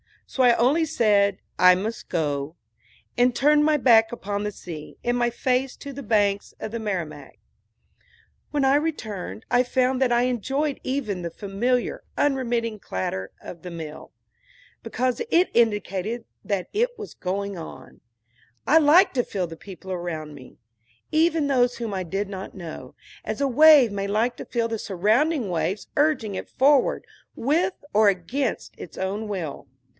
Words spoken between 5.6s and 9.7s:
to the banks of the Merrimack. When I returned I